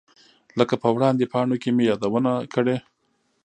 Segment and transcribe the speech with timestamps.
[0.59, 2.77] لکه په وړاندې پاڼو کې مې یادونه کړې.